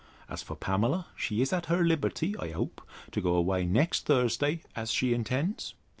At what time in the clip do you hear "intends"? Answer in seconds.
5.13-5.75